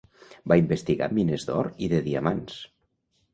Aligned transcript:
Va 0.51 0.55
investigar 0.61 1.09
mines 1.17 1.45
d'or 1.51 1.69
i 1.89 1.91
de 1.93 2.01
diamants. 2.09 2.59